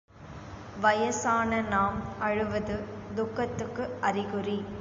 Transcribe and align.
வயசான 0.79 1.61
நாம் 1.61 1.99
அழுவது 2.19 2.77
துக்கத்துக்கு 3.15 3.97
அறிகுறி. 4.01 4.59